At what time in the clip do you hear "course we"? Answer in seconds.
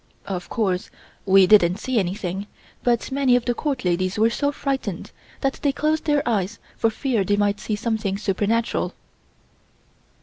0.49-1.45